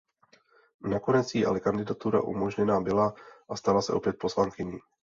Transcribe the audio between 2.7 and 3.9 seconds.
byla a stala